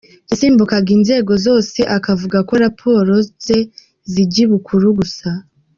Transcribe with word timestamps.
Yasimbukaga 0.29 0.89
inzego 0.97 1.31
zose 1.45 1.79
akavuga 1.97 2.37
ko 2.47 2.53
raporo 2.63 3.13
ze 3.43 3.59
zijya 4.11 4.39
ibukuru 4.45 4.85
gusa. 4.99 5.29